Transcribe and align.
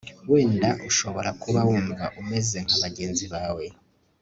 wenda 0.31 0.69
ushobora 0.89 1.29
kuba 1.41 1.59
wumva 1.67 2.05
umeze 2.21 2.57
nka 2.65 2.77
bagenzi 2.83 3.25
bawe 3.33 3.65